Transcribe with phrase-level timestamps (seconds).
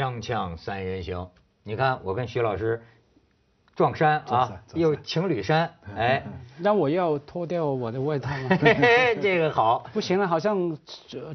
[0.00, 1.28] 锵锵三人行，
[1.62, 2.82] 你看我跟徐老师
[3.74, 6.24] 撞衫啊，又情侣衫， 哎，
[6.56, 8.56] 那我要脱掉我的外套吗？
[9.20, 10.74] 这个好，不行了，好像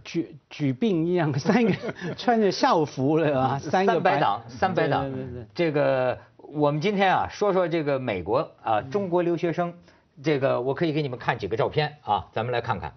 [0.04, 1.72] 举举病一样，三个
[2.18, 5.14] 穿着校服了啊，三个白党，三白党，
[5.54, 9.76] 这个我们今天啊，说说这个美国啊，中国留学生，
[10.24, 12.96] 这个我可以给你们看几个照片啊，咱们来看看，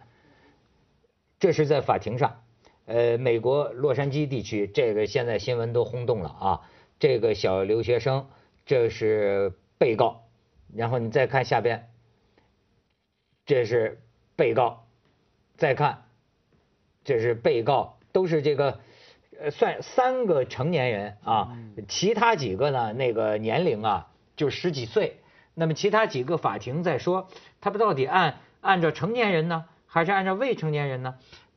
[1.39, 2.41] 这是在法庭上。
[2.89, 6.61] 呃，美国洛杉矶地区，这个现在新闻都轰动了啊！
[6.99, 8.29] 这个小留学生，
[8.65, 10.23] 这是被告，
[10.75, 11.91] 然后你再看下边，
[13.45, 14.01] 这是
[14.37, 14.87] 被告，
[15.59, 16.05] 再看，
[17.05, 18.81] 这是被告，都是这个，
[19.39, 21.59] 呃，算三个成年人啊，
[21.89, 25.19] 其他几个呢，那个年龄啊，就十几岁。
[25.53, 27.29] 那么其他几个法庭在说，
[27.61, 31.17] 他们到底按按照成年人呢，还是按照未成年人呢？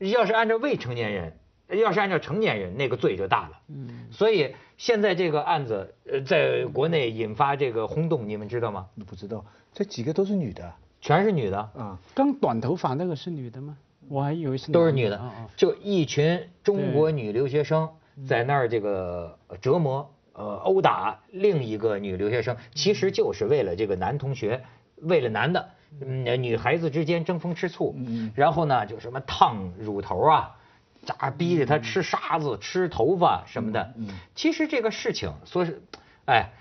[0.10, 1.34] 要是按照未成年人，
[1.80, 3.60] 要是按照成年人，那个罪就大了。
[3.70, 8.88] 嗯，所以现在这个案子呃，在国内引发这个轰动，你们知道吗？
[9.06, 12.00] 不知道，这几个都是女的，全是女的啊。
[12.16, 13.78] 刚短头发那个是女的吗？
[14.10, 15.22] 我还以为是都是女的。
[15.56, 17.88] 就一群中国女留学生
[18.28, 24.64] 在那儿这个折磨呃殴打另一个女留学生，其实就是为了这个男同学，
[24.96, 25.70] 为了男的。
[26.00, 27.96] 嗯，女孩子之间争风吃醋，
[28.34, 30.56] 然后呢，就什么烫乳头啊，
[31.04, 33.94] 咋逼着她吃沙子、吃头发什么的。
[34.34, 35.82] 其实这个事情说是，
[36.26, 36.52] 哎，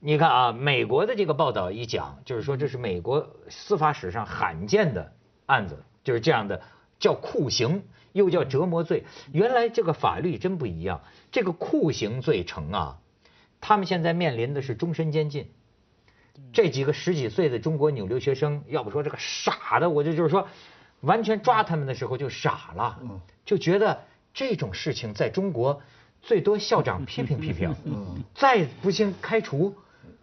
[0.00, 5.12] 你看啊，美国的这个报道一讲，就是说这是美国司法史上罕见的
[5.46, 6.62] 案子，就是这样的，
[6.98, 9.04] 叫酷刑，又叫折磨罪。
[9.32, 12.98] 原来这个法律真不一样，这个酷刑罪成啊，
[13.60, 15.50] 他们现在面临的是终身监禁。
[16.52, 20.46] 这几个十几岁的中国女留学生，要不说这个傻的，我就就是说，
[21.00, 22.98] 完全抓他们的时候就傻了，
[23.44, 24.00] 就觉得
[24.32, 25.80] 这种事情在中国
[26.22, 27.74] 最多校长批评批评，
[28.34, 29.74] 再不行开除，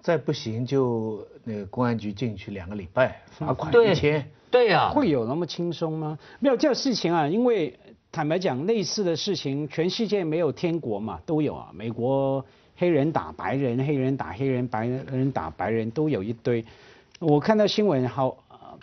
[0.01, 6.17] 再不行就那个公安局进去两个礼拜，罚款一千，对呀，会有那么轻松吗？
[6.39, 7.79] 没有这个事情啊，因为
[8.11, 12.45] 坦白讲，类似的事情全世界没有天国嘛，都有啊，美国。
[12.75, 16.63] 黑人打白人，黑人打黑人，白人打白人，都有一堆。
[17.19, 18.37] 我看到新闻好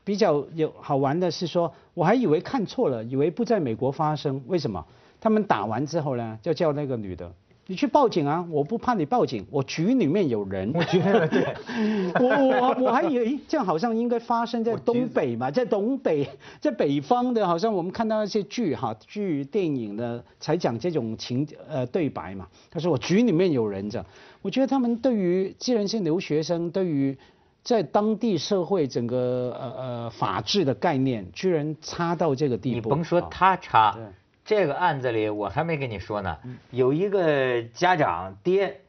[0.04, 4.42] 比较有好玩的是说，我还以为看错了，以为不在美国发生。
[4.46, 4.84] 为什么？
[5.20, 7.30] 他们打完之后呢，就叫那个女的。
[7.68, 8.44] 你去报警啊！
[8.50, 10.70] 我不怕你报警，我局里面有人。
[10.74, 11.54] 我觉得对，
[12.20, 16.28] 我我我还以为这样好像应该发生在东北嘛，在东北，
[16.60, 22.48] 在北方的，好像我们看到一些剧哈剧电影的才讲这种情呃对白嘛。
[22.70, 24.04] 他说我局里面有人这，
[24.42, 27.16] 我觉得他们对于既然是留学生，对于
[27.62, 32.88] 在当地社会整个呃呃法治的概念，居然差到这个地步。
[32.88, 33.96] 你甭说他差。
[34.44, 36.38] 这个案子里，我还没跟你说呢。
[36.70, 38.80] 有一个家长爹，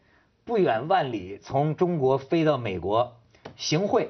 [0.44, 3.18] 不远万里从中国飞到美国，
[3.56, 4.10] 行贿，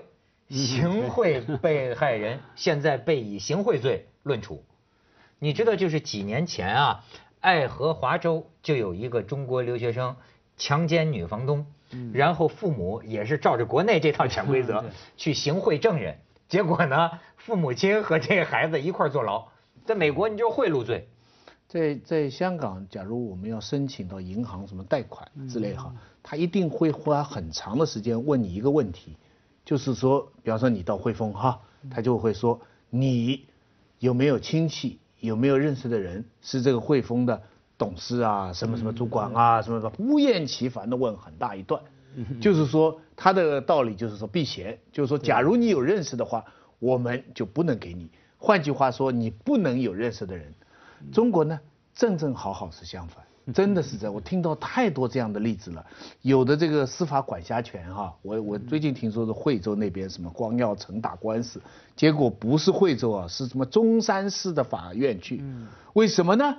[0.50, 4.64] 行贿被害人， 现在被以行贿罪论处。
[5.40, 7.04] 你知道，就是几年前啊，
[7.42, 10.16] 爱荷华州就有一个中国留学生
[10.56, 11.66] 强奸女房东，
[12.14, 14.86] 然后父母也是照着国内这套潜规则
[15.18, 19.50] 去行贿证人，结果呢，父母亲和这个孩子一块坐牢。
[19.86, 21.10] 在美国，你就贿赂罪。
[21.74, 25.92] 在在香港，假如我们要申请到银行什么贷款之类哈，
[26.22, 29.18] 他一定会花很长的时间问你一个问题，
[29.66, 32.62] 就是说，比方说你到汇丰哈，他就会说
[32.92, 33.48] 你
[33.98, 37.42] 有没有亲戚，有没有认识的人是这个汇丰的
[37.76, 41.82] 董事啊，什么什么主管啊，什么什么，不厌其烦的问很大一段，
[42.40, 46.46] 就是说他的道理就是说避嫌，就是说假如你有认识的话，
[46.78, 48.12] 我们就不能给你。
[48.38, 50.54] 换句话说，你不能有认识的人。
[51.12, 51.60] 中国呢，
[51.94, 54.14] 正正好好是相反，真的是这样。
[54.14, 55.86] 我听到太多这样的例子了，
[56.22, 61.62] 有的这个司法管辖权哈，我我最近听说是惠州那边什么光耀城打官司，
[61.96, 65.44] 结果不是惠州啊，是什么中山市的法院去。
[65.94, 66.58] 为什么呢？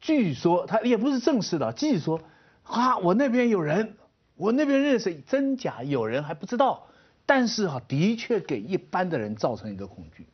[0.00, 2.20] 据说他也不是正式的，据说
[2.62, 3.94] 啊，我那边有人，
[4.36, 6.86] 我那边认识，真假有人还不知道，
[7.26, 10.26] 但是哈，的确给一般的人造成一个恐惧。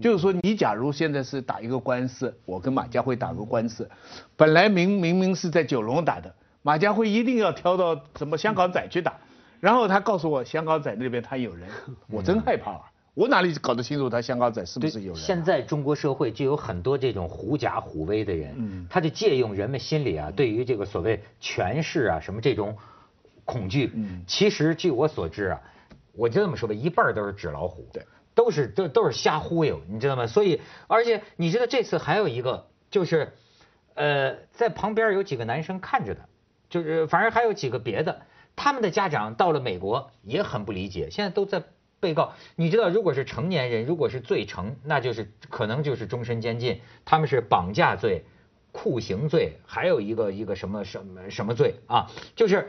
[0.00, 3.88] 就是说，你假如现在是打一个官司，我跟马家辉打个官司，
[4.36, 9.14] 本来明明明是在九龙打的，马家辉一定要挑到什么香港仔去打，
[9.60, 11.68] 然后他告诉我香港仔那边他有人，
[12.08, 12.80] 我真害怕啊！
[13.14, 15.22] 我哪里搞得清楚他香港仔是不是有人？
[15.22, 22.76] 现在中国社会就有很多这种狐假虎威的人，嗯他就借用人们心里啊对于这个所谓权势啊什么这种
[23.46, 25.60] 恐惧，嗯其实据我所知啊，
[26.12, 27.88] 我就这么说吧，一半都是纸老虎。
[27.92, 28.02] 对。
[28.36, 30.28] 都是都都是瞎忽悠，你知道吗？
[30.28, 33.32] 所以，而且你知道这次还有一个，就是，
[33.94, 36.26] 呃，在旁边有几个男生看着他，
[36.68, 38.22] 就是反正还有几个别的，
[38.54, 41.64] 他们的家长到了美国也很不理解，现在都在
[41.98, 42.34] 被告。
[42.56, 46.82] 你知道，如果是成年人，如果是罪成，那就是可能就是终身监禁。
[47.06, 48.26] 他们是绑架罪、
[48.70, 52.10] 酷刑罪，还有一个一个什么什么什么罪啊？
[52.34, 52.68] 就是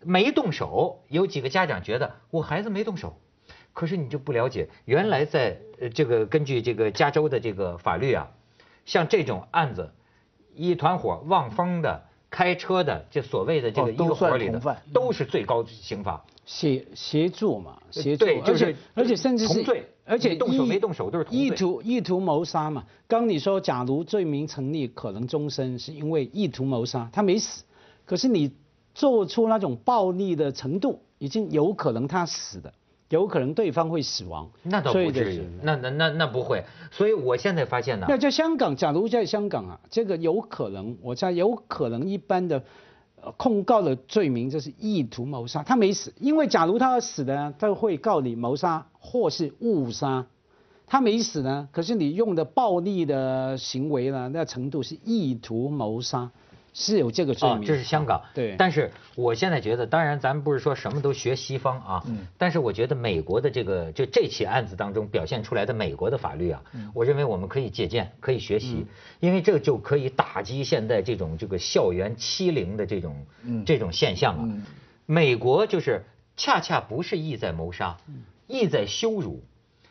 [0.00, 1.04] 没动手。
[1.08, 3.20] 有几个家长觉得我孩子没动手，
[3.76, 8.32] 可是你就不了解，原来在呃这个根据这个加州的这个法律啊，
[8.86, 9.92] 像这种案子，
[10.54, 12.04] 一团伙望风的。
[12.28, 14.60] 开车的，这所谓的这个一个伙里的，
[14.92, 16.22] 都是最高刑罚。
[16.44, 21.40] 协协助嘛，协助，就是而且甚至是同罪，而且动手没动手都是同罪。
[21.40, 27.64] 意图意图谋杀嘛，刚你说，假如罪名成立，可能终身，是因为意图谋杀，他没死，
[28.04, 28.52] 可是你
[28.92, 32.74] 做出那种暴力的程度，已经有可能他死的。
[33.08, 36.64] 有可能对方会死亡，那倒不至于，那那那那不会。
[36.90, 42.62] 所以我现在发现呢，那在香港，假如在香港啊，这个有可能，我猜有可能一般的
[43.36, 50.26] 控告的罪名就是意图谋杀，他没死，因为假如他要死的，他会告你谋杀或是误杀，
[50.86, 56.30] 他没死呢，可是你用的暴力的行为呢，那程度是意图谋杀。
[56.78, 58.22] 是有这个罪名，这是香港。
[58.34, 66.62] 对，但是我现在觉得，当然咱们不是说什么都学西方啊，嗯，但是我觉得美国的这个就这起案子当中表现出来的美国的法律啊，
[66.92, 68.84] 我认为我们可以借鉴，可以学习，
[69.20, 73.26] 因为这就可以打击现在这种这个校园欺凌的这种
[73.64, 74.46] 这种现象啊。
[75.06, 76.04] 美国就是
[76.36, 77.96] 恰恰不是意在谋杀，
[78.46, 79.42] 意在羞辱。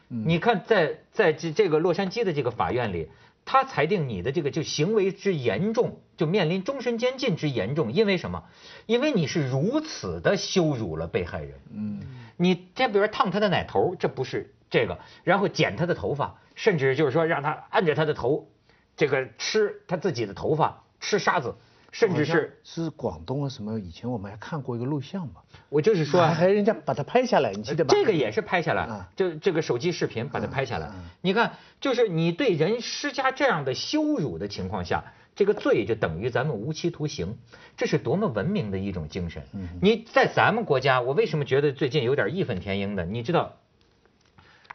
[0.08, 3.10] 你看，在在这这个洛杉矶的这个法院里。
[3.46, 8.44] 他裁定你的这个就行为之严重，就面临终身监禁之严重，因为什么？
[8.88, 11.60] 因为你是如此的羞辱了被害人。
[11.72, 12.02] 嗯，
[12.38, 18.50] 你这比如说烫他的奶头，这不是这个，然后剪他的头发，甚至就是说让他按着他的头，
[18.98, 21.56] 这个吃他自己的头发，吃沙子。
[21.98, 23.80] 甚至是是广东啊什么？
[23.80, 25.36] 以前我们还看过一个录像嘛。
[25.70, 27.94] 我就是说，还人家把它拍下来，你记得吧？
[27.96, 30.92] 这个也是拍下来，就这个手机视频把它拍下来。
[31.22, 35.06] 你看，就是你对人施加这样的羞辱的情况下，
[35.38, 37.38] 这个罪就等于咱们无期徒刑，
[37.78, 39.44] 这是多么文明的一种精神。
[39.82, 43.06] 你在咱们国家，我为什么觉得最近有点义愤填膺的？
[43.06, 43.54] 你知道，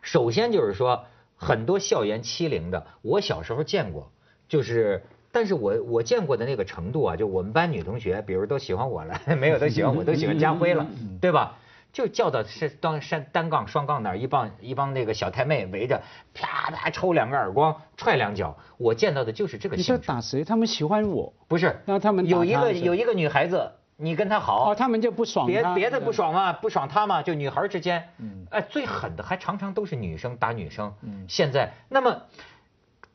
[0.00, 1.04] 首先就是说，
[1.36, 4.10] 很多校园欺凌的，我小时候见过，
[4.48, 5.04] 就是。
[5.32, 10.86] 但是我我见过的那个程度啊，就我们班女同学，比如都喜欢我了， 没有都喜欢我， 都喜欢家辉了，
[11.20, 11.56] 对吧？
[11.92, 16.00] 就叫到是当山单杠双杠那儿，一帮一帮那个小太妹围着，
[16.32, 18.56] 啪啪抽两个耳光，踹两脚。
[18.76, 19.74] 我见到的就是这个。
[19.76, 20.44] 你说打谁？
[20.44, 21.32] 他们喜欢我？
[21.48, 25.48] 不是，让他们有一个有一个女孩子，你跟她好，哦，他们就不爽。
[25.48, 28.08] 别别的不爽嘛，不爽她嘛，就女孩之间，
[28.50, 30.94] 哎，最狠的还常常都是女生打女生。
[31.28, 32.22] 现在那么。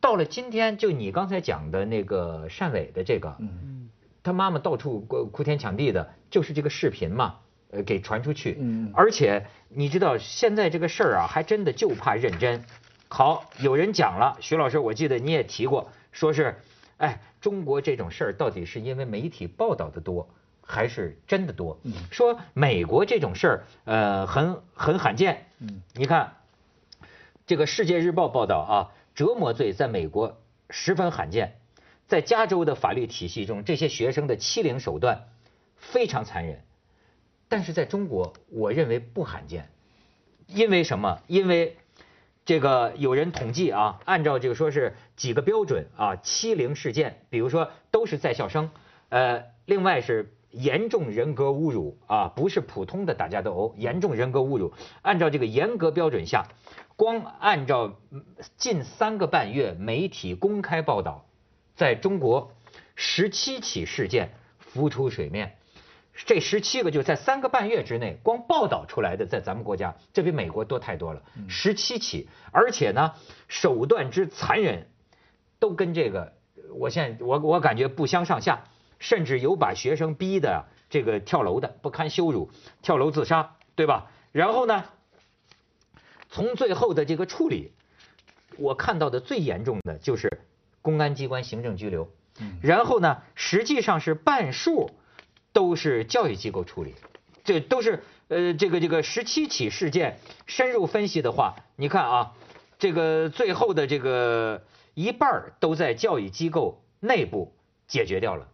[0.06, 3.90] 到了今天，就你刚才讲的那个单伟的这个，嗯，
[4.22, 7.38] 他妈妈到处哭哭天抢地的，就是这个视频嘛，
[7.72, 12.64] 呃，给传出去，嗯，而且你知道现在这个事儿啊，还真的就怕认真。
[13.08, 16.56] 好，有人讲了，徐老师，我记得你也提过，说是，
[16.98, 20.30] 哎，中国这种事儿到底是因为媒体报道的多，
[20.62, 21.80] 还是真的多？
[22.12, 25.48] 说美国这种事儿，呃，很很罕见。
[25.58, 26.34] 嗯，你看，
[27.48, 28.92] 这个《世界日报》报道啊。
[29.16, 31.56] 折磨罪在美国十分罕见，
[32.06, 35.30] 在加州的法律体系中，这些学生的欺凌手段
[35.78, 36.62] 非常残忍，
[37.48, 39.70] 但是在中国，我认为不罕见，
[40.48, 41.22] 因为什么？
[41.28, 41.78] 因为
[42.44, 48.70] 这个有人统计啊，按照这个说是几个标准啊，欺凌事件，比如说都是在校生，
[49.10, 56.48] 呃，另外是严重人格侮辱啊，不是普通的打架斗殴，严重人格侮辱，按照这个严格标准下。
[56.96, 58.00] 光按照
[58.58, 61.26] 近三个半月媒体公开报道，
[61.76, 62.54] 在中国
[62.96, 65.58] 十七起事件浮出水面，
[66.14, 71.22] 这十七个就在三个半月之内，光报道出来的，在咱们国家，这比美国多太多了。
[71.50, 73.14] 十七起，而且呢，
[73.50, 74.88] 手段之残忍，
[75.60, 76.32] 都跟这个，
[76.76, 78.64] 我现在我我感觉不相上下，
[79.00, 82.50] 甚至有把学生逼的这个跳楼的，不堪羞辱，
[82.82, 84.10] 跳楼自杀，对吧？
[84.32, 84.86] 然后呢？
[86.36, 87.72] 从最后的这个处理，
[88.58, 90.42] 我看到的最严重的就是
[90.82, 92.10] 公安机关行政拘留，
[92.62, 94.92] 然后呢，实际上是半数
[95.54, 96.94] 都是教育机构处理，
[97.46, 102.34] 这都是呃这个这个十七起事件深入分析的话，你看啊，
[102.80, 107.54] 这个最后的这个一半都在教育机构内部
[107.88, 108.50] 解决掉了，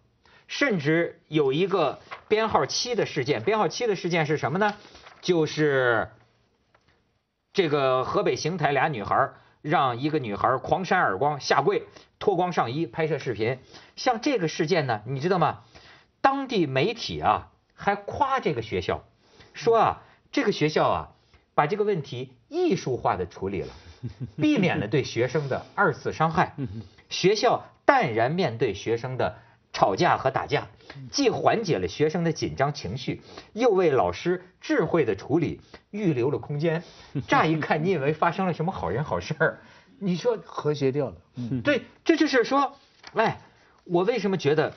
[0.45, 1.97] 甚至有一个
[2.27, 4.75] 编号七的事件，编号七的事件是什么呢？
[5.19, 6.11] 就是。
[7.53, 9.31] 这个河北邢台俩女孩
[9.61, 11.83] 让一个女孩狂扇耳光下跪
[12.17, 13.59] 脱光上衣拍摄视频，
[13.95, 15.59] 像这个事件呢，你知道吗？
[16.21, 19.03] 当地媒体啊还夸这个学校，
[19.53, 21.09] 说啊这个学校啊
[21.53, 23.73] 把这个问题艺术化的处理了，
[24.37, 26.55] 避免了对学生的二次伤害。
[27.09, 29.37] 学校淡然面对学生的
[29.73, 30.67] 吵架和打架，
[31.11, 33.21] 既缓解了学生的紧张情绪，
[33.53, 35.61] 又为老师智慧的处理
[35.91, 36.83] 预留了空间。
[37.27, 39.59] 乍一看，你以为发生了什么好人好事儿，
[39.99, 41.15] 你说和谐掉了。
[41.35, 42.75] 嗯，对，这就是说，
[43.13, 43.39] 哎，
[43.85, 44.73] 我为什么觉得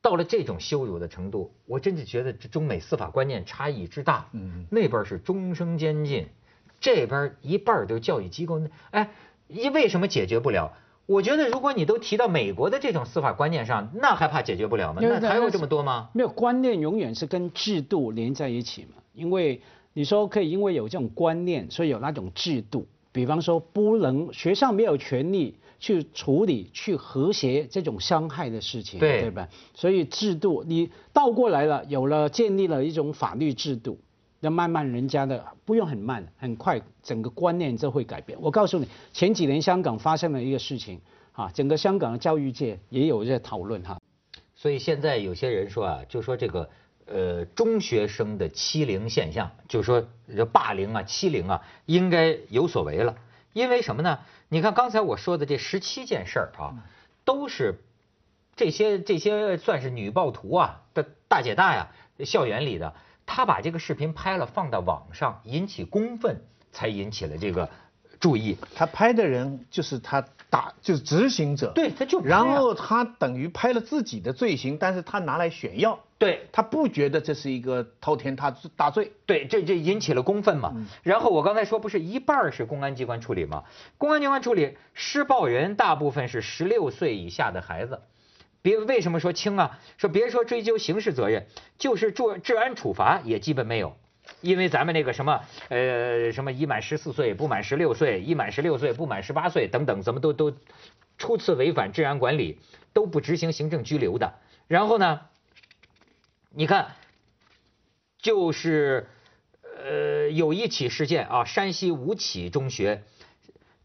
[0.00, 4.28] 到了这种羞辱的程度，我真的觉得这中美司法观念差异之大。
[4.32, 6.28] 嗯，那边是终生监禁，
[6.80, 8.62] 这边一半都教育机构。
[8.92, 9.10] 哎，
[9.48, 10.72] 一为什么解决不了？
[11.06, 15.00] 我觉得如果你都提到美国的这种司法观念上，那还怕解决不了吗？
[15.02, 16.08] 那还有这么多吗？
[16.14, 19.02] 没有，观念永远是跟制度连在一起嘛。
[19.12, 19.60] 因为
[19.92, 22.86] 你说可以因为有这种观念，所以有那种制度。
[23.10, 29.48] 比方说，不能学校没有权利去处理、去和谐这种伤害的事情，对吧？
[29.74, 33.98] 所以制度你倒过来了，有了建立了一种法律制度，
[34.42, 38.38] 那慢慢人家的不用很慢，很快整个观念就会改变。
[38.42, 41.00] 我告诉你，前几年香港发生了一个事情，
[41.32, 43.98] 啊，整个香港的教育界也有在讨论哈。
[44.54, 46.68] 所以现在有些人说啊，就说这个。
[47.04, 53.16] 呃，中学生的欺凌现象，就说这霸凌啊、欺凌啊，应该有所为了。
[53.52, 54.20] 因为什么呢？
[54.48, 56.86] 你看刚才我说的这十七件事儿啊，
[57.24, 57.80] 都是
[58.54, 61.90] 这些这些算是女暴徒啊的大姐大呀，
[62.24, 62.94] 校园里的，
[63.34, 66.36] 他把这个视频拍了放到网上，引起公愤，
[66.70, 67.68] 才引起了这个
[68.20, 68.58] 注意。
[68.74, 70.22] 他拍的人就是他。
[70.52, 80.74] 打就是执行者，对，他就然后他等于拍了自己的罪行，但是他拿来炫耀，对他不觉得这是一个滔天大大罪，对，这这引起了公愤嘛。
[81.02, 83.64] 然后我刚才说不是一半是公安机关处理吗？
[83.96, 87.98] 公安机关处理施暴人大部分是十六岁以下的孩子，
[88.62, 89.78] 别为什么说轻啊？
[89.98, 91.46] 说别说追究刑事责任，
[91.78, 93.96] 就是治治安处罚也基本没有。
[94.40, 100.56] 因为咱们那个什么，呃，什么已满十四岁不满十六岁，已满十六岁不满十八岁等等，怎么都都
[101.18, 102.60] 初次违反治安管理
[102.92, 104.34] 都不执行行政拘留的。
[104.68, 105.22] 然后呢，
[106.50, 106.94] 你看，
[108.16, 109.08] 就是
[109.84, 113.02] 呃有一起事件啊，山西吴起中学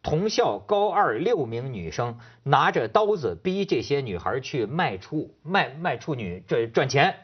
[0.07, 7.17] 同校高二六名女生拿着刀子逼这些女孩去卖处卖卖处女赚赚钱，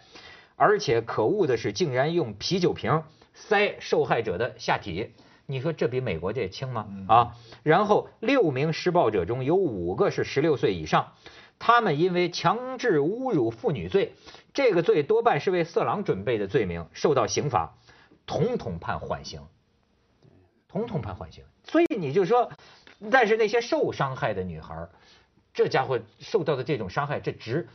[0.58, 3.04] 而且可恶的是，竟然用啤酒瓶。
[3.34, 5.14] 塞受害者的下体，
[5.46, 6.86] 你说这比美国这轻吗？
[7.08, 11.14] 啊，然后六名施暴者中有五个是十六岁以上，
[11.60, 14.14] 他们因为强制侮辱妇女罪，
[14.54, 17.78] 这个罪多半是为色狼准备的罪名，受到刑罚，
[18.26, 19.40] 统统判缓刑，
[20.74, 21.44] 统统判缓刑。
[21.64, 22.52] 所以你就说，
[23.10, 24.76] 但是那些受伤害的女孩，
[25.54, 27.68] 这家伙受到的这种伤害，这值。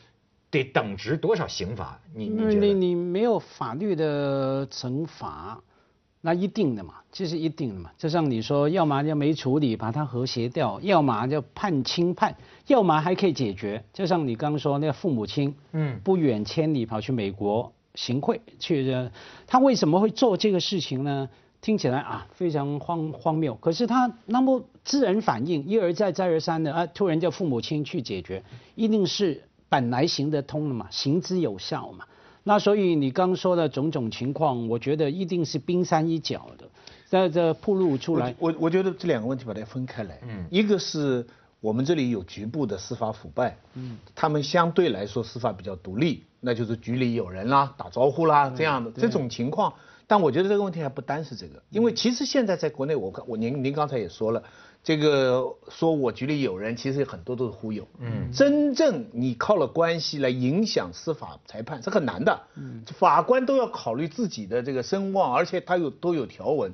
[0.51, 2.01] 得等值多少刑罚？
[2.15, 2.55] 你你？
[2.55, 5.61] 你你没有法律的惩罚，
[6.23, 7.91] 那一定的嘛，这是一定的嘛。
[7.99, 12.33] 就像你说，要么就没处理，把它和谐掉；要么就判轻判；
[12.67, 13.85] 要么还可以解决。
[13.93, 19.11] 就像你刚说那个父母亲，嗯，不远千里跑去美国行贿去，
[19.47, 21.29] 他为什么会做这个事情呢？
[21.61, 28.43] 听起来啊非常荒荒谬，可是他那么自然反应，一而再再而三的啊，突然叫父母亲去解决，
[28.75, 29.43] 一定是。
[29.71, 32.07] 本来行得通了嘛，行之有效嘛，
[32.43, 36.67] 那所以你刚说的种种情况，我觉得一定是冰山一角的，
[37.05, 38.35] 在这铺露出来。
[38.39, 41.27] 我我觉得这两个问题把它分开来，嗯，一个是
[41.61, 49.73] 我们这里有局部的司法腐败，嗯，他们相对来说司法比较独立，那就是局里有人啦，打招呼啦这样的这种情况。
[50.07, 54.43] 但我觉得这个问题还不单是这个，因为其实现在在国内，我我您您刚才也说了。
[54.83, 57.87] 这个说我局里有人，其实很多都是忽悠。
[57.99, 62.41] 嗯，真正你靠了关系来影响司法裁判是很难的。
[62.55, 66.73] 嗯，法官都要考虑自己的这个声望，而且他有都有条文。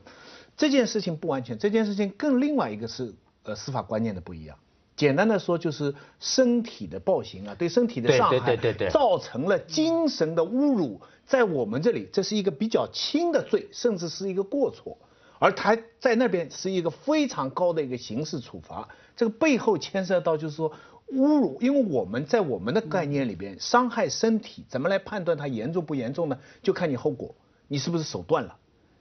[0.56, 4.56] 这件事情不完全，这件事情更另外一个是呃司法观念的不一样。
[4.96, 14.96] 简单的说就是身体的暴行啊，对身体的伤害，对对对对，造成了精神的侮辱，在我们这里这是一个比较轻的罪，甚至是一个过错。
[15.40, 20.70] 而他在那边是一个非常高的一个刑事处罚，这个背后牵涉到就是说
[21.12, 26.38] 侮辱，因为我们在我们的概念里边，伤害身体怎么来判断它严重不严重呢？
[26.62, 27.34] 就看你后果，
[27.66, 28.56] 你是不是手断了，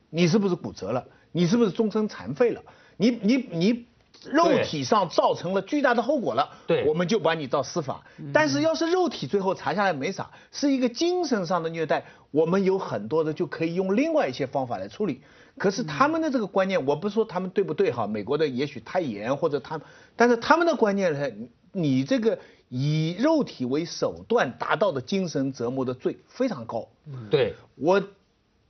[0.10, 2.64] 你是不是骨折了，你是不是终身残废了，
[2.98, 3.86] 你你你
[4.32, 8.04] 肉体上造成了巨大的后果了，对，我们就把你到司法。
[8.34, 15.22] 但是要是肉体最后查下来没啥，是一个精神上的虐待，我们有很多的就可以用另外一些方法来处理。
[15.58, 19.80] 可是他们的这个观念，我不说他们对不对哈，美国的也许太严或者他，
[20.16, 21.30] 但是他们的观念呢，
[21.72, 22.40] 你这个
[22.70, 26.88] 以肉体为手段达到的精神折磨的罪非常高。
[27.30, 28.02] 对，我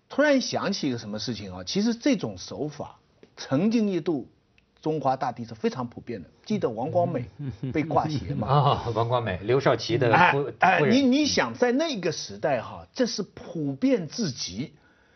[0.09, 1.63] 突然想起一个什么事情啊？
[1.63, 2.99] 其实这种手法
[3.37, 4.27] 曾经一度
[4.83, 6.29] 中华大地是非常普遍的。
[6.45, 7.25] 记得王光美
[7.71, 8.47] 被挂鞋嘛？
[8.47, 10.33] 啊，王光美，刘少奇的哎
[10.77, 14.73] 夫人你你想在那个时代哈，这是普遍至极，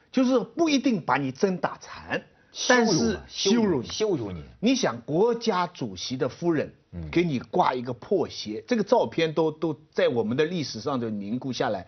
[0.10, 2.24] 就是不一定把你真打残，
[2.70, 3.88] 但是羞辱你。
[3.90, 11.86] 羞辱你，你想国家主席的夫人嗯给你挂一个破鞋，这个照片都都在我们的历史上就凝固下来。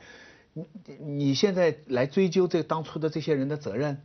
[0.54, 0.66] 你
[1.00, 4.02] 你现在来追究这当初的这些人的责任，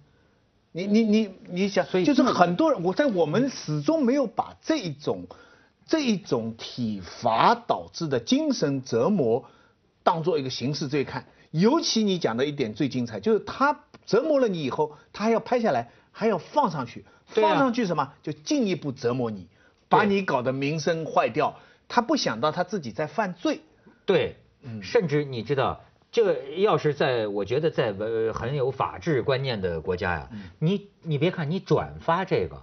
[0.77, 5.29] 你你你你想，所以就是很多人，我在我们始终没有把这一种
[5.87, 9.45] 这一种体罚导致的精神折磨
[10.03, 11.27] 当做一个刑事罪看。
[11.53, 18.13] 尤其你讲的一点最精彩，就是他折磨了你以后，他还要拍下来，还要放上去，放上去什么？
[18.25, 19.47] 就进一步折磨你，
[19.89, 21.57] 把你搞得名声坏掉。
[21.87, 23.61] 他不想到他自己在犯罪。
[24.05, 25.83] 对，嗯甚至你知道，
[26.15, 32.63] 这个要是在我觉得在呃很有法治观念的国家呀，嗯你你别看你转发这个。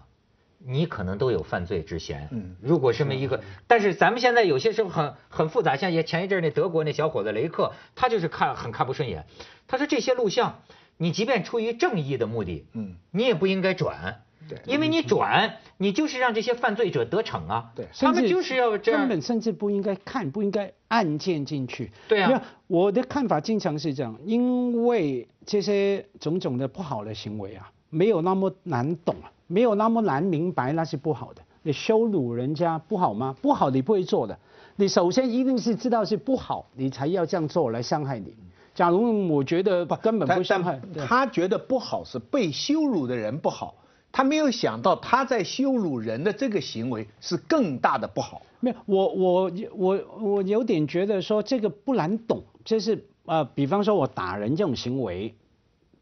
[0.63, 9.25] 你可能都有犯罪之嫌，嗯如果这么一个，但是咱们现在有些时候很很复杂，像也前一阵那德国那小伙子雷克，他就是看很看不顺眼，
[9.67, 10.59] 他说这些录像，
[10.97, 21.91] 你即便出于正义的目的，嗯，你也不应该转，对因为你转，你就是让这些犯罪者得逞啊，对他们就是要这样根，本甚至不应该看，不应该按键进去。
[22.07, 31.41] 对啊我的看法经常是这样，因为这些种种的不好的行为啊，没有那么难懂啊，没有那么难明白那是不好的。
[31.63, 33.35] 你羞辱人家不好吗？
[33.41, 34.37] 不好你不会做的。
[34.77, 38.33] 你首先一定是知道是不好，你才要这样做来伤害你。
[38.73, 43.75] 假如我觉得根本不他伤害，他觉得不好是被羞辱的人不好，
[44.11, 48.41] 他没有想到他在羞辱人的这个行为是更大的不好。
[48.59, 55.33] 没有，我我我我有点觉得说这个不难懂，就是呃，比方说我打人这种行为，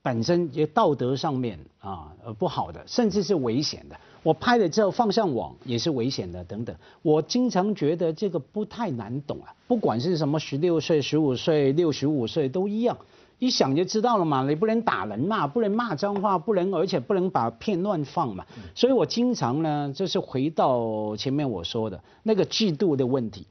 [0.01, 3.95] 本身也道德上面啊呃不好的，甚至是危险的。
[4.23, 6.75] 我拍了之后放上网也是危险的等等。
[7.01, 12.97] 我经常觉得这个不太难懂啊，不管是什么十六岁、十五岁、六十五岁都一样。
[13.39, 18.45] 一想就知道了嘛，你不能打人嘛，不能骂脏话，不能，而且不能把片乱放嘛。
[18.75, 23.47] 所以我经常呢，就是回到前面我说的那个制度的问题。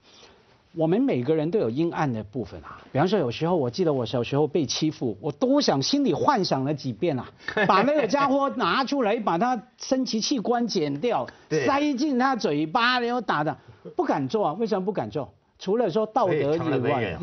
[0.77, 7.27] 我们每个人都有阴暗的部分啊，比方说有时候我记得我小时候被欺负，我多想心里幻想了几遍啊，
[7.67, 13.57] 把那个家伙拿出来，把他生殖器官剪掉，塞进他嘴巴，然后打的，
[13.97, 15.33] 不敢做啊，为什么不敢做？
[15.59, 17.19] 除了说道德以外，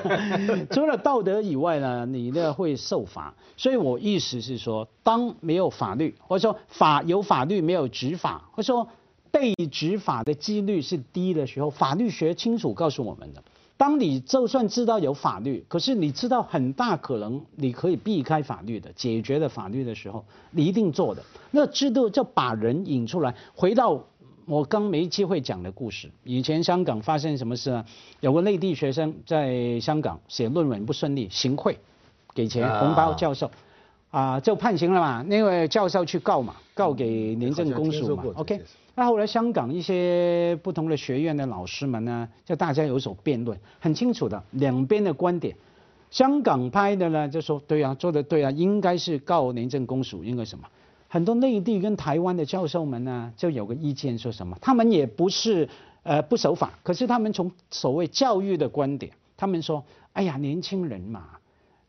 [0.70, 3.34] 除了道德以外呢，你呢会受罚。
[3.56, 8.86] 所以我意思是说，当没有法律，或者说法有法律没有执法，或者说
[9.30, 13.42] 被执法的几率是低的时候，法律学清楚告诉我们的。
[13.78, 21.22] 当你就算知道有法律，可是你知道很大可能你可以避开法律的，解决了法律的时候，你一定做的。
[21.50, 24.04] 那制度就把人引出来，回到
[24.46, 26.10] 我刚没机会讲的故事。
[26.24, 27.84] 以前香港发生什么事呢？
[28.20, 31.78] 有个内地学生在香港写论文不顺利，行贿，
[32.34, 33.50] 给钱啊红包教授，
[34.10, 35.22] 啊、就判刑了嘛。
[35.22, 38.60] 那位教授去告嘛，告给廉政公署嘛 OK。
[38.94, 45.56] 那后来香港一些不同的学院的老师们呢，就大家有所辩论，很清楚的两边的观点。
[46.10, 50.66] 香港派的呢就说对啊，做的对啊，应该是告廉政公署，应该什么？
[51.12, 54.56] 很多内地跟台湾的教授们呢，就有个意见说什么？
[54.62, 55.68] 他们也不是
[56.04, 61.24] 呃不守法，可是他们从所谓教育的观点，他们说，哎呀，年轻人嘛，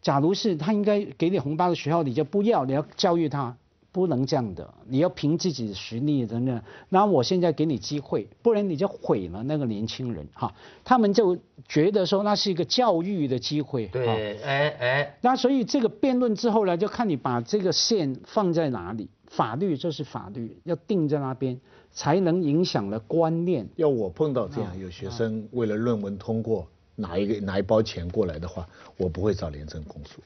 [0.02, 3.56] 假如是他应该给你红包的时候，你就不要，你要教育他，
[3.94, 6.62] 不能这样的，你要凭自己的实力等等。
[6.90, 10.54] 那我现在给你机会，不然你就毁了那个年轻人哈。
[10.84, 11.38] 他们就
[11.70, 13.88] 觉得说那是一个教育的机会。
[13.88, 19.08] 对，哎哎，那所以这个辩论之后呢，就看你把这个线放在哪里。
[19.28, 21.60] 法律就是法律，要定在那边，
[21.92, 23.68] 才能影响了观念。
[23.78, 30.22] 要我碰到这样有学生为了论文通过拿一个拿一包钱过来的话，我不会找廉政公署，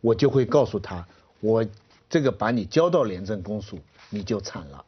[0.00, 1.06] 我就会告诉他，
[1.40, 1.62] 我
[2.08, 3.78] 这个把你交到廉政公署，
[4.10, 4.84] 你就惨了，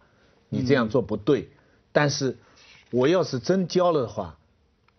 [0.48, 1.48] 你这样做不对。
[1.92, 2.36] 但是
[2.90, 4.36] 我要是真交了的话，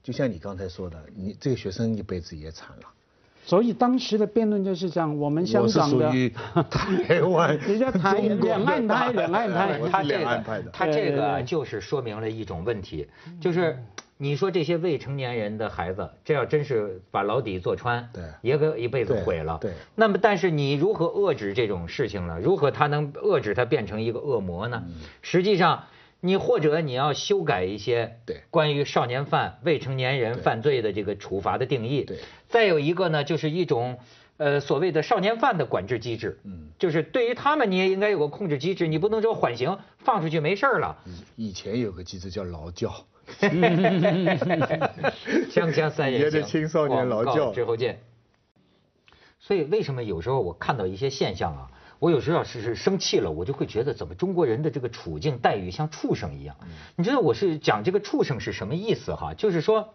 [0.04, 2.88] 就像你刚才说的，你这个学生一辈子也惨了。
[3.46, 6.30] 所以当时的辩论就是这样，我们香我是港的，属于
[6.70, 10.72] 台湾人家台中国的两岸派两岸派他这个。
[10.72, 13.08] 他这个就是说明了一种问题，
[13.42, 13.82] 就是
[14.22, 19.58] 你说这些未成年人的孩子，这要真是把牢底坐穿，对也给一辈子毁了。
[19.62, 22.38] 对那么，但是你如何遏制这种事情呢？
[22.44, 24.84] 如何他能遏制他变成一个恶魔呢？
[24.86, 25.86] 嗯实际上，
[26.20, 32.04] 你或者你要修改一些对关于少年犯、未成年人犯罪的这个处罚的定义。
[32.04, 32.18] 对
[32.50, 34.00] 再有一个呢，就是一种
[34.40, 36.40] 呃所谓的少年犯的管制机制。
[36.44, 40.98] 嗯，就是对于他们你也应该有个控制机制，你不能说缓刑放出去没事儿了。
[41.36, 42.90] 以前有个机制叫劳教
[45.52, 48.00] 锵锵三人也得行，青少年劳教之后见。
[49.40, 56.56] 所以为什么有时候我看到一些现象啊，我有时候要是是生气了，我就会觉得怎么中国人的这个处境待遇像畜生一样。
[56.96, 59.34] 你知道我是讲这个畜生是什么意思哈？
[59.36, 59.94] 就是说，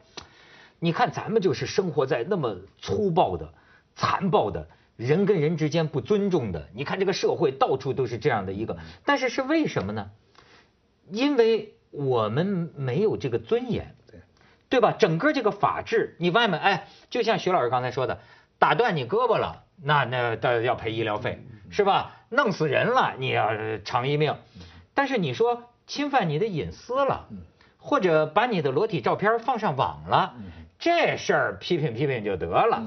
[0.79, 3.53] 你看咱们就是生活在那么粗暴的、
[3.95, 4.69] 残暴的。
[4.97, 10.13] 人跟人之间不尊重的，你看这个社会到处都是这样的一个，但是是为什么呢？
[11.11, 14.21] 因为我们没有这个尊严，对
[14.69, 14.93] 对吧？
[14.93, 18.21] 整个这个法治，你外面哎，就像徐老师刚才说的，
[18.61, 22.13] 打断你胳膊了，那那那要赔医疗费，是吧？
[22.29, 23.51] 弄死人了，你要
[23.85, 24.37] 偿一命。
[24.95, 27.29] 但是你说侵犯你的隐私了，
[27.79, 30.37] 或者把你的裸体照片放上网了，
[30.79, 32.81] 这事儿批评批评就得了。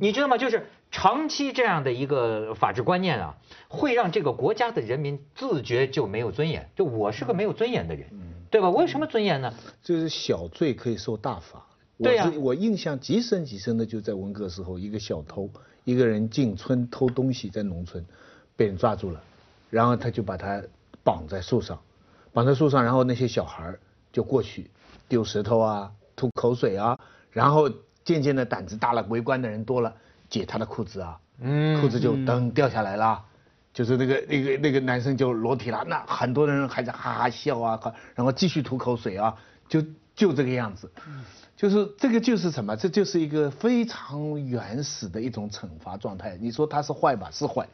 [0.00, 0.38] 你知道吗？
[0.38, 3.36] 就是长期这样的一个法治观念啊，
[3.68, 6.70] 会让这个国家的人民自觉就没有尊严。
[6.74, 8.08] 就我是个没有尊严的人，
[8.50, 8.70] 对吧？
[8.70, 9.52] 我有什么尊严呢？
[9.82, 11.66] 就是小罪可以受大罚。
[12.02, 15.50] 对呀我印象极深极深的就在文革时候，一个小偷，
[15.84, 18.02] 一个人进村偷东西，在农村
[18.56, 19.22] 被人抓住了，
[19.68, 20.62] 然后他就把他
[21.04, 21.78] 绑在树上，
[22.32, 23.80] 绑在树上，然后那些小孩儿
[24.12, 24.70] 就过去
[25.08, 26.98] 丢石头啊、吐口水啊，
[27.30, 27.70] 然后
[28.10, 29.94] 渐渐的胆子大了，围观的人多了，
[30.28, 33.24] 解他的裤子啊，嗯裤子就噔掉下来了。
[33.72, 37.80] 就是那个那个那个男生就裸体了，那很多人还在哈哈笑啊，
[38.16, 39.36] 然后继续吐口水啊，
[39.68, 39.80] 就
[40.16, 40.90] 就这个样子，
[41.56, 42.74] 就是这个就是什么？
[42.74, 46.36] 这就是一个非常原始的一种惩罚状态。
[46.40, 47.30] 你说他是坏吧？
[47.30, 47.68] 是坏，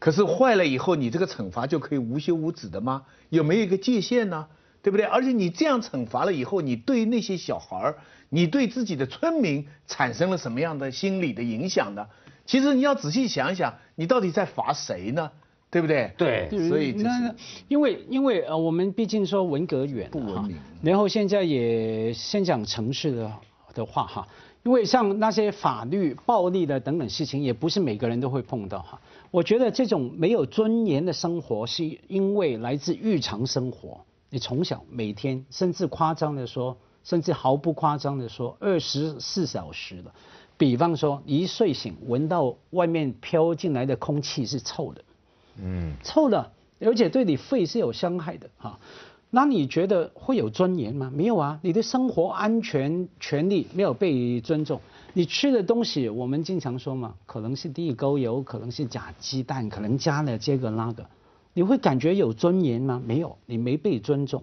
[0.00, 3.04] 可是坏了以后，你这个惩罚就可以无休无止的吗？
[3.28, 4.48] 有没有一个界限呢？
[4.80, 5.04] 对不对？
[5.06, 7.96] 而且你这样惩罚了以后，你对那些小孩儿，
[8.28, 12.06] 你对自己的村民产生了什么样的心理的影响呢？
[12.46, 15.30] 其实你要仔细想想，你到底在罚谁呢？
[15.70, 16.10] 对不对？
[16.16, 17.34] 对对所以就是那那
[17.68, 23.30] 因为因为呃，我们毕竟说文革远了哈不文明然后现在也先讲城市的
[23.74, 24.26] 的话哈，
[24.62, 28.98] 因为像那些法律暴力的等等事情，也不是每个人都会碰到哈。
[29.30, 40.12] 我觉得这种没有尊严的生活，是因为来自日常生活，你从小每天，甚至夸张的说，甚至毫不夸张的说，二十四小时的，
[40.56, 45.04] 比方说一睡醒闻到外面飘进来的空气是臭的。
[45.60, 48.78] 嗯，臭的，而且对你肺是有伤害的哈、
[49.30, 51.10] 那你觉得会有尊严吗？
[51.14, 54.80] 没有啊，你的生活安全权利没有被尊重。
[55.14, 61.04] 你吃的东西，我们经常说嘛，可能是地沟油，可能是假鸡蛋，可能加了这个那个，
[61.54, 63.02] 你会感觉有尊严吗？
[63.04, 64.42] 没有，你没被尊重。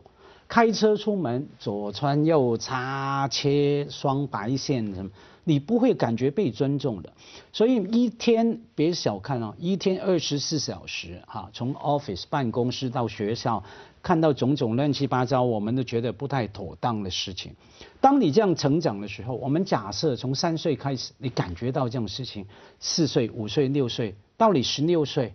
[0.56, 5.12] 开车出门左穿右插切双白线什么，
[5.44, 7.12] 你不会感觉被尊重的。
[7.52, 13.62] 所以一天别小看哦，一天二十四小时哈、从 office 办公室到学校，
[14.02, 17.54] 看到种种乱七八糟，我们都觉得不太妥当的事情。
[18.00, 22.46] 当你这样成长的时候，我们假设从三岁开始，你感觉到这种事情，
[22.80, 25.34] 四岁、五岁、六岁，到你十六岁，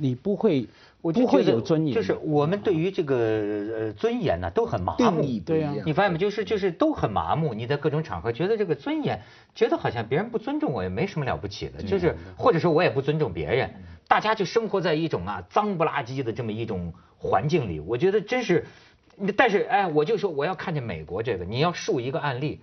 [0.00, 0.68] 你不会，不会
[1.02, 1.94] 我就觉得有尊严。
[1.94, 5.74] 就是我们对于这个呃尊严呢、都很麻木对啊。
[5.84, 6.18] 你发现没？
[6.18, 7.52] 就是就是都很麻木。
[7.52, 9.20] 你在各种场合觉得这个尊严，
[9.54, 13.70] 觉得好像别人不尊重我也没什么了不起的，就是或者说我也不尊重别人，
[14.08, 17.78] 大家就生活在一种啊脏不拉几的这么一种环境里。
[17.80, 18.66] 我觉得真是，
[19.36, 22.60] 但是哎，我就说我要看见美国这个，你要树一个案例，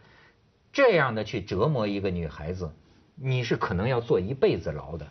[0.73, 2.71] 这样的去折磨一个女孩子，
[3.15, 5.08] 你是可能要坐一辈子牢的。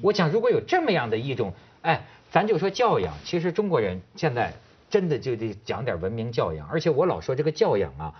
[0.00, 4.52] 我想，如果有这么样的一种，哎，咱就说教养，其实中国人现在
[4.90, 8.14] 真的就得讲点文明教养，而且我老说这个教养啊，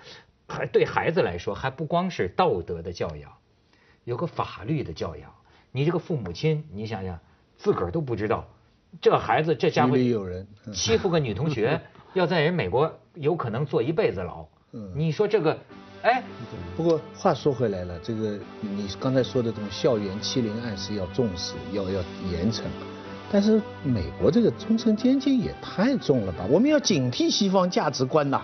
[0.46, 3.32] 还对孩子来说还不光是道德的教养，
[4.04, 5.30] 有个法律的教养。
[5.70, 7.18] 你这个父母亲，你想想，
[7.56, 8.46] 自个儿都不知道，
[9.02, 11.80] 这孩子这家伙有人嗯欺负个女同学，
[12.14, 14.46] 要在人美国有可能坐一辈子牢。
[14.72, 15.58] 嗯你说这个，
[16.02, 16.22] 哎，
[16.76, 22.62] 不过话说回来了，这个你刚才说的这种校园欺凌案是要重视，要要严惩，
[23.30, 26.46] 但是美国这个终身监禁也太重了吧？
[26.48, 28.40] 我们要警惕西方价值观呐、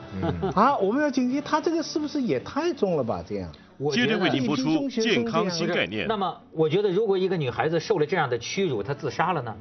[0.55, 3.25] 啊，我们要警惕他这个是不是也太重了吧？
[3.27, 6.17] 这样，接我觉得着为您播出健康新概念那。
[6.17, 9.55] 么，我觉得如果一个女孩子受了这样的屈辱，她自杀了呢？